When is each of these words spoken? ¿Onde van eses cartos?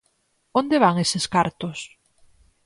¿Onde 0.59 0.77
van 0.83 0.95
eses 1.03 1.25
cartos? 1.35 1.77